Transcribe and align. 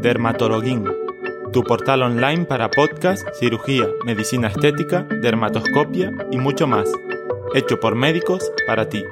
Dermatologuín, 0.00 0.84
tu 1.52 1.64
portal 1.64 2.02
online 2.02 2.44
para 2.44 2.70
podcast, 2.70 3.26
cirugía, 3.34 3.88
medicina 4.04 4.46
estética, 4.46 5.02
dermatoscopia 5.02 6.12
y 6.30 6.38
mucho 6.38 6.68
más, 6.68 6.88
hecho 7.52 7.80
por 7.80 7.96
médicos 7.96 8.52
para 8.64 8.88
ti. 8.88 9.02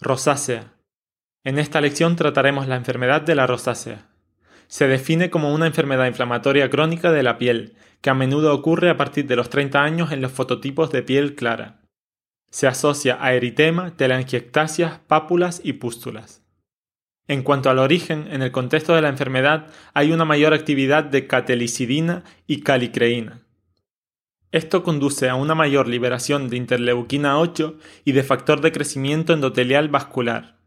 Rosácea. 0.00 0.72
En 1.44 1.58
esta 1.58 1.82
lección 1.82 2.16
trataremos 2.16 2.66
la 2.66 2.76
enfermedad 2.76 3.20
de 3.20 3.34
la 3.34 3.46
rosácea. 3.46 4.06
Se 4.66 4.88
define 4.88 5.28
como 5.28 5.52
una 5.52 5.66
enfermedad 5.66 6.06
inflamatoria 6.06 6.70
crónica 6.70 7.12
de 7.12 7.22
la 7.22 7.36
piel, 7.36 7.76
que 8.00 8.08
a 8.08 8.14
menudo 8.14 8.54
ocurre 8.54 8.88
a 8.88 8.96
partir 8.96 9.26
de 9.26 9.36
los 9.36 9.50
30 9.50 9.82
años 9.82 10.12
en 10.12 10.22
los 10.22 10.32
fototipos 10.32 10.90
de 10.90 11.02
piel 11.02 11.34
clara. 11.34 11.82
Se 12.50 12.66
asocia 12.66 13.18
a 13.20 13.34
eritema, 13.34 13.94
telangiectasias, 13.98 15.00
pápulas 15.00 15.60
y 15.62 15.74
pústulas. 15.74 16.43
En 17.26 17.42
cuanto 17.42 17.70
al 17.70 17.78
origen, 17.78 18.28
en 18.30 18.42
el 18.42 18.52
contexto 18.52 18.94
de 18.94 19.00
la 19.02 19.08
enfermedad 19.08 19.68
hay 19.94 20.12
una 20.12 20.26
mayor 20.26 20.52
actividad 20.52 21.04
de 21.04 21.26
catelicidina 21.26 22.22
y 22.46 22.60
calicreína. 22.60 23.40
Esto 24.52 24.82
conduce 24.84 25.28
a 25.28 25.34
una 25.34 25.54
mayor 25.54 25.88
liberación 25.88 26.48
de 26.48 26.56
interleuquina 26.56 27.38
8 27.38 27.78
y 28.04 28.12
de 28.12 28.22
factor 28.22 28.60
de 28.60 28.72
crecimiento 28.72 29.32
endotelial 29.32 29.88
vascular. 29.88 30.58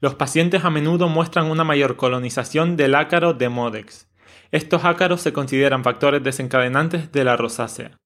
Los 0.00 0.16
pacientes 0.16 0.64
a 0.64 0.70
menudo 0.70 1.08
muestran 1.08 1.50
una 1.50 1.64
mayor 1.64 1.96
colonización 1.96 2.76
del 2.76 2.94
ácaro 2.94 3.32
de 3.32 3.48
Modex. 3.48 4.08
Estos 4.50 4.84
ácaros 4.84 5.22
se 5.22 5.32
consideran 5.32 5.82
factores 5.82 6.22
desencadenantes 6.22 7.10
de 7.10 7.24
la 7.24 7.36
rosácea. 7.36 7.96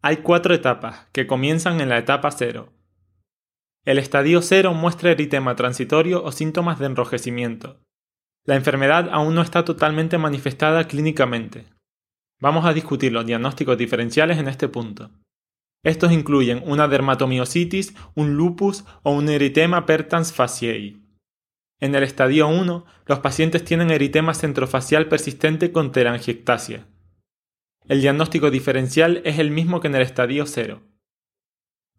Hay 0.00 0.18
cuatro 0.18 0.54
etapas, 0.54 1.06
que 1.12 1.26
comienzan 1.26 1.80
en 1.80 1.88
la 1.88 1.98
etapa 1.98 2.30
0, 2.30 2.72
el 3.84 3.98
estadio 3.98 4.40
0 4.40 4.72
muestra 4.72 5.10
eritema 5.10 5.56
transitorio 5.56 6.24
o 6.24 6.32
síntomas 6.32 6.78
de 6.78 6.86
enrojecimiento. 6.86 7.80
La 8.46 8.56
enfermedad 8.56 9.10
aún 9.12 9.34
no 9.34 9.42
está 9.42 9.64
totalmente 9.64 10.16
manifestada 10.16 10.88
clínicamente. 10.88 11.66
Vamos 12.40 12.64
a 12.64 12.72
discutir 12.72 13.12
los 13.12 13.26
diagnósticos 13.26 13.76
diferenciales 13.76 14.38
en 14.38 14.48
este 14.48 14.68
punto. 14.68 15.10
Estos 15.82 16.12
incluyen 16.12 16.62
una 16.64 16.88
dermatomiositis, 16.88 17.94
un 18.14 18.36
lupus 18.36 18.84
o 19.02 19.12
un 19.12 19.28
eritema 19.28 19.84
pertans 19.84 20.32
faciei. 20.32 21.02
En 21.78 21.94
el 21.94 22.02
estadio 22.02 22.48
1, 22.48 22.86
los 23.04 23.18
pacientes 23.18 23.64
tienen 23.66 23.90
eritema 23.90 24.32
centrofacial 24.32 25.08
persistente 25.08 25.72
con 25.72 25.92
telangiectasia. 25.92 26.86
El 27.86 28.00
diagnóstico 28.00 28.50
diferencial 28.50 29.20
es 29.26 29.38
el 29.38 29.50
mismo 29.50 29.80
que 29.80 29.88
en 29.88 29.96
el 29.96 30.02
estadio 30.02 30.46
0. 30.46 30.80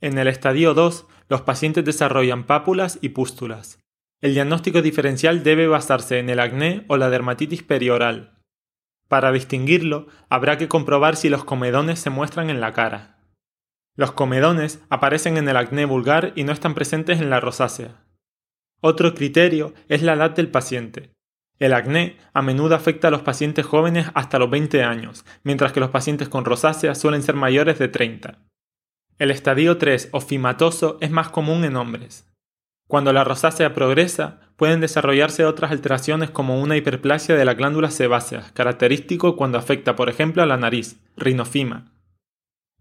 En 0.01 0.17
el 0.17 0.27
estadio 0.27 0.73
2, 0.73 1.07
los 1.29 1.41
pacientes 1.41 1.85
desarrollan 1.85 2.45
pápulas 2.45 2.99
y 3.01 3.09
pústulas. 3.09 3.79
El 4.21 4.33
diagnóstico 4.33 4.81
diferencial 4.81 5.43
debe 5.43 5.67
basarse 5.67 6.19
en 6.19 6.29
el 6.29 6.39
acné 6.39 6.85
o 6.87 6.97
la 6.97 7.09
dermatitis 7.09 7.63
perioral. 7.63 8.39
Para 9.07 9.31
distinguirlo, 9.31 10.07
habrá 10.29 10.57
que 10.57 10.67
comprobar 10.67 11.15
si 11.15 11.29
los 11.29 11.43
comedones 11.43 11.99
se 11.99 12.09
muestran 12.09 12.49
en 12.49 12.59
la 12.59 12.73
cara. 12.73 13.19
Los 13.95 14.11
comedones 14.11 14.81
aparecen 14.89 15.37
en 15.37 15.47
el 15.47 15.57
acné 15.57 15.85
vulgar 15.85 16.33
y 16.35 16.43
no 16.43 16.51
están 16.51 16.73
presentes 16.73 17.21
en 17.21 17.29
la 17.29 17.39
rosácea. 17.39 18.03
Otro 18.81 19.15
criterio 19.15 19.73
es 19.87 20.01
la 20.01 20.13
edad 20.13 20.31
del 20.31 20.49
paciente. 20.49 21.11
El 21.57 21.73
acné 21.73 22.17
a 22.33 22.41
menudo 22.41 22.75
afecta 22.75 23.07
a 23.07 23.11
los 23.11 23.21
pacientes 23.21 23.65
jóvenes 23.65 24.07
hasta 24.13 24.39
los 24.39 24.49
20 24.49 24.83
años, 24.83 25.23
mientras 25.43 25.71
que 25.71 25.79
los 25.79 25.89
pacientes 25.89 26.27
con 26.27 26.43
rosácea 26.43 26.95
suelen 26.95 27.23
ser 27.23 27.35
mayores 27.35 27.79
de 27.79 27.87
30. 27.87 28.44
El 29.17 29.31
estadio 29.31 29.77
3 29.77 30.09
o 30.11 30.19
fimatoso 30.19 30.97
es 30.99 31.09
más 31.09 31.29
común 31.29 31.63
en 31.63 31.77
hombres. 31.77 32.29
Cuando 32.89 33.13
la 33.13 33.23
rosácea 33.23 33.73
progresa, 33.73 34.41
pueden 34.57 34.81
desarrollarse 34.81 35.45
otras 35.45 35.71
alteraciones 35.71 36.31
como 36.31 36.61
una 36.61 36.75
hiperplasia 36.75 37.35
de 37.35 37.45
las 37.45 37.55
glándulas 37.55 37.93
sebáceas, 37.93 38.51
característico 38.51 39.37
cuando 39.37 39.57
afecta, 39.57 39.95
por 39.95 40.09
ejemplo, 40.09 40.43
a 40.43 40.45
la 40.45 40.57
nariz, 40.57 40.99
rinofima. 41.15 41.93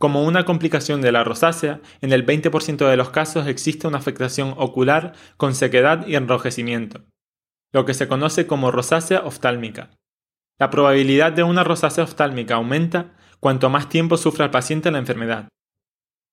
Como 0.00 0.24
una 0.24 0.44
complicación 0.44 1.02
de 1.02 1.12
la 1.12 1.22
rosácea, 1.22 1.80
en 2.00 2.12
el 2.12 2.26
20% 2.26 2.88
de 2.90 2.96
los 2.96 3.10
casos 3.10 3.46
existe 3.46 3.86
una 3.86 3.98
afectación 3.98 4.54
ocular 4.56 5.12
con 5.36 5.54
sequedad 5.54 6.04
y 6.04 6.16
enrojecimiento, 6.16 7.02
lo 7.72 7.84
que 7.84 7.94
se 7.94 8.08
conoce 8.08 8.48
como 8.48 8.72
rosácea 8.72 9.20
oftálmica. 9.20 9.90
La 10.58 10.70
probabilidad 10.70 11.30
de 11.30 11.44
una 11.44 11.62
rosácea 11.62 12.02
oftálmica 12.02 12.56
aumenta 12.56 13.12
cuanto 13.38 13.70
más 13.70 13.88
tiempo 13.88 14.16
sufra 14.16 14.46
el 14.46 14.50
paciente 14.50 14.90
la 14.90 14.98
enfermedad. 14.98 15.48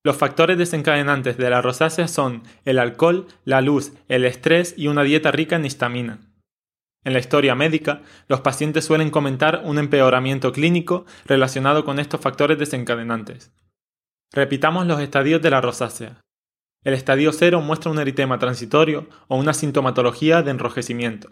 Los 0.03 0.17
factores 0.17 0.57
desencadenantes 0.57 1.37
de 1.37 1.49
la 1.49 1.61
rosácea 1.61 2.07
son 2.07 2.43
el 2.65 2.79
alcohol, 2.79 3.27
la 3.45 3.61
luz, 3.61 3.93
el 4.07 4.25
estrés 4.25 4.73
y 4.75 4.87
una 4.87 5.03
dieta 5.03 5.31
rica 5.31 5.55
en 5.55 5.65
histamina. 5.65 6.19
En 7.03 7.13
la 7.13 7.19
historia 7.19 7.55
médica, 7.55 8.01
los 8.27 8.41
pacientes 8.41 8.85
suelen 8.85 9.11
comentar 9.11 9.61
un 9.63 9.77
empeoramiento 9.77 10.51
clínico 10.51 11.05
relacionado 11.25 11.85
con 11.85 11.99
estos 11.99 12.21
factores 12.21 12.57
desencadenantes. 12.57 13.51
Repitamos 14.31 14.87
los 14.87 15.01
estadios 15.01 15.41
de 15.41 15.49
la 15.49 15.61
rosácea. 15.61 16.21
El 16.83 16.93
estadio 16.93 17.31
0 17.31 17.61
muestra 17.61 17.91
un 17.91 17.99
eritema 17.99 18.39
transitorio 18.39 19.07
o 19.27 19.37
una 19.37 19.53
sintomatología 19.53 20.41
de 20.41 20.51
enrojecimiento. 20.51 21.29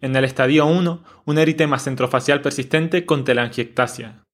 En 0.00 0.16
el 0.16 0.24
estadio 0.24 0.66
1, 0.66 1.04
un 1.24 1.38
eritema 1.38 1.78
centrofacial 1.78 2.40
persistente 2.40 3.06
con 3.06 3.24
telangiectasia. 3.24 4.24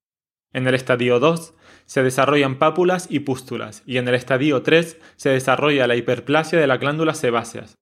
En 0.53 0.66
el 0.66 0.75
estadio 0.75 1.21
2, 1.21 1.54
se 1.91 2.05
desarrollan 2.05 2.61
pápulas 2.61 3.09
y 3.11 3.19
pústulas, 3.19 3.83
y 3.84 3.97
en 3.97 4.06
el 4.06 4.15
estadio 4.15 4.62
3 4.62 4.97
se 5.17 5.31
desarrolla 5.31 5.89
la 5.89 5.97
hiperplasia 5.97 6.56
de 6.56 6.69
las 6.69 6.78
glándulas 6.78 7.19
sebáceas, 7.19 7.75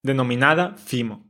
denominada 0.00 0.76
FIMO. 0.76 1.26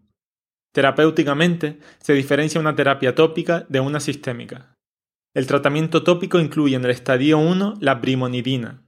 Terapéuticamente, 0.75 1.78
se 2.03 2.12
diferencia 2.12 2.61
una 2.61 2.77
terapia 2.77 3.15
tópica 3.15 3.65
de 3.71 3.81
una 3.81 3.99
sistémica. 3.99 4.75
El 5.33 5.47
tratamiento 5.47 6.03
tópico 6.03 6.39
incluye 6.39 6.77
en 6.77 6.84
el 6.84 6.91
estadio 6.91 7.39
1 7.39 7.77
la 7.81 7.94
brimonidina. 7.94 8.83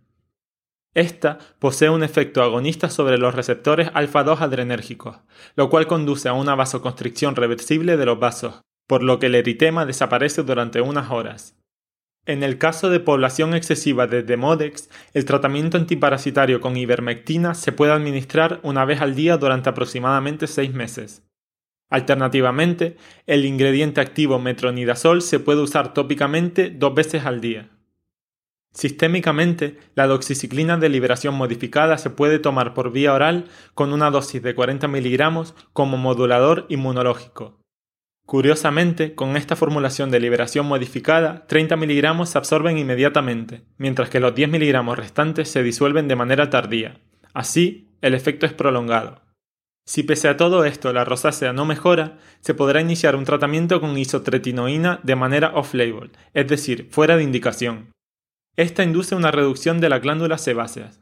Esta 0.93 1.39
posee 1.61 1.89
un 1.89 2.03
efecto 2.03 2.43
agonista 2.43 2.91
sobre 2.91 3.17
los 3.17 3.35
receptores 3.35 3.89
alfa-2 3.95 4.43
adrenérgicos, 4.43 5.17
lo 5.57 5.71
cual 5.71 5.87
conduce 5.87 6.29
a 6.29 6.35
una 6.35 6.57
vasoconstricción 6.57 7.37
reversible 7.37 7.97
de 7.97 8.05
los 8.05 8.21
vasos, 8.21 8.61
por 8.87 9.03
lo 9.03 9.19
que 9.19 9.27
el 9.27 9.35
eritema 9.35 9.87
desaparece 9.87 10.43
durante 10.43 10.83
unas 10.83 11.11
horas. 11.11 11.57
En 12.31 12.45
el 12.45 12.59
caso 12.59 12.91
de 12.91 13.01
población 13.01 13.55
excesiva 13.55 14.07
de 14.07 14.23
Demodex, 14.23 14.89
el 15.15 15.25
tratamiento 15.25 15.77
antiparasitario 15.77 16.61
con 16.61 16.77
ivermectina 16.77 17.57
se 17.57 17.73
puede 17.73 17.91
administrar 17.91 18.61
una 18.63 18.85
vez 18.85 19.01
al 19.01 19.17
día 19.17 19.37
durante 19.37 19.69
aproximadamente 19.69 20.47
seis 20.47 20.73
meses. 20.73 21.25
Alternativamente, 21.89 22.97
el 23.27 23.45
ingrediente 23.45 24.01
activo 24.01 24.39
metronidazol 24.39 25.23
se 25.23 25.41
puede 25.41 25.61
usar 25.61 25.93
tópicamente 25.93 26.71
dos 26.71 26.95
veces 26.95 27.27
al 27.27 27.41
día. 27.41 27.69
Sistémicamente, 28.73 29.79
la 29.97 30.07
doxiciclina 30.07 30.77
de 30.77 30.89
liberación 30.89 31.35
modificada 31.35 31.99
se 31.99 32.11
puede 32.11 32.39
tomar 32.39 32.75
por 32.75 32.93
vía 32.93 33.13
oral 33.13 33.47
con 33.75 33.93
una 33.93 34.09
dosis 34.13 34.41
de 34.41 34.55
40 34.55 34.87
miligramos 34.87 35.57
como 35.73 35.97
modulador 35.97 36.67
inmunológico. 36.69 37.60
Curiosamente, 38.31 39.17
con 39.17 39.37
esta 39.37 39.57
formulación 39.57 40.13
de 40.13 40.21
liberación 40.21 40.65
modificada, 40.65 41.49
30 41.49 41.75
miligramos 41.77 42.29
se 42.29 42.39
absorben 42.39 42.79
inmediatamente, 42.79 43.65
mientras 43.77 44.09
que 44.09 44.21
los 44.21 44.37
10 44.37 44.51
miligramos 44.51 44.97
restantes 44.97 45.49
se 45.51 45.65
disuelven 45.65 46.07
de 46.07 46.15
manera 46.15 46.49
tardía. 46.49 47.01
Así, 47.35 47.89
el 48.03 48.15
efecto 48.15 48.47
es 48.47 48.53
prolongado. 48.53 49.21
Si 49.85 50.05
pese 50.05 50.29
a 50.29 50.37
todo 50.37 50.65
esto 50.65 50.93
la 50.93 51.05
rosácea 51.05 51.53
no 51.53 51.65
mejora, 51.65 52.19
se 52.39 52.55
podrá 52.55 52.81
iniciar 52.81 53.17
un 53.17 53.25
tratamiento 53.25 53.81
con 53.81 53.99
isotretinoína 53.99 55.01
de 55.03 55.17
manera 55.17 55.51
off-label, 55.57 56.13
es 56.33 56.47
decir, 56.47 56.87
fuera 56.89 57.17
de 57.17 57.25
indicación. 57.25 57.91
Esta 58.55 58.85
induce 58.85 59.17
una 59.17 59.33
reducción 59.33 59.81
de 59.81 59.89
las 59.89 60.03
glándulas 60.03 60.41
sebáceas. 60.41 61.01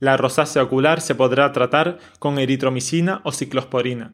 La 0.00 0.16
rosácea 0.16 0.62
ocular 0.62 1.02
se 1.02 1.14
podrá 1.14 1.52
tratar 1.52 1.98
con 2.18 2.38
eritromicina 2.38 3.20
o 3.24 3.32
ciclosporina, 3.32 4.12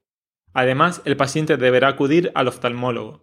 Además, 0.55 1.03
el 1.05 1.17
paciente 1.17 1.57
deberá 1.57 1.89
acudir 1.89 2.31
al 2.35 2.49
oftalmólogo. 2.49 3.23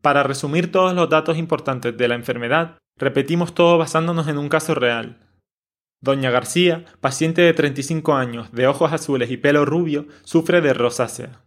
Para 0.00 0.22
resumir 0.22 0.72
todos 0.72 0.94
los 0.94 1.08
datos 1.08 1.38
importantes 1.38 1.96
de 1.96 2.08
la 2.08 2.14
enfermedad, 2.14 2.78
repetimos 2.98 3.54
todo 3.54 3.78
basándonos 3.78 4.28
en 4.28 4.38
un 4.38 4.48
caso 4.48 4.74
real. 4.74 5.18
Doña 6.00 6.30
García, 6.30 6.84
paciente 7.00 7.42
de 7.42 7.54
35 7.54 8.14
años, 8.14 8.50
de 8.50 8.66
ojos 8.66 8.92
azules 8.92 9.30
y 9.30 9.36
pelo 9.36 9.64
rubio, 9.64 10.06
sufre 10.24 10.60
de 10.60 10.74
rosácea. 10.74 11.44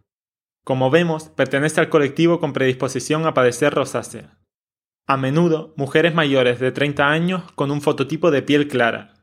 Como 0.64 0.90
vemos, 0.90 1.28
pertenece 1.28 1.80
al 1.80 1.90
colectivo 1.90 2.40
con 2.40 2.54
predisposición 2.54 3.26
a 3.26 3.34
padecer 3.34 3.74
rosácea. 3.74 4.38
A 5.06 5.16
menudo, 5.18 5.74
mujeres 5.76 6.14
mayores 6.14 6.58
de 6.58 6.72
30 6.72 7.08
años 7.08 7.52
con 7.52 7.70
un 7.70 7.82
fototipo 7.82 8.30
de 8.30 8.42
piel 8.42 8.66
clara, 8.66 9.15